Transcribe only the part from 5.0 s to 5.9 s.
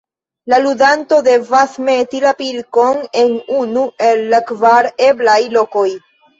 eblaj lokoj.